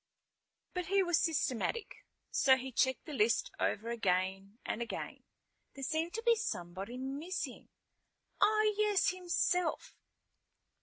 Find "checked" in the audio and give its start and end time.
2.71-3.05